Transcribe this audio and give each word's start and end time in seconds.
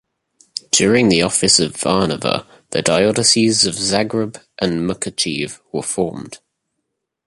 During 0.71 1.09
the 1.09 1.21
office 1.21 1.59
of 1.59 1.75
Varnava, 1.77 2.47
the 2.71 2.81
dioceses 2.81 3.67
of 3.67 3.75
Zagreb 3.75 4.43
and 4.57 4.89
Mukacheve 4.89 5.59
were 5.71 5.83
formed. 5.83 6.39